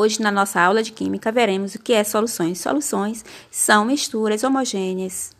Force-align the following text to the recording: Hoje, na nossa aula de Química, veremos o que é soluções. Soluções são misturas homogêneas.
Hoje, 0.00 0.22
na 0.22 0.32
nossa 0.32 0.58
aula 0.58 0.82
de 0.82 0.92
Química, 0.92 1.30
veremos 1.30 1.74
o 1.74 1.78
que 1.78 1.92
é 1.92 2.02
soluções. 2.02 2.58
Soluções 2.58 3.22
são 3.50 3.84
misturas 3.84 4.42
homogêneas. 4.42 5.32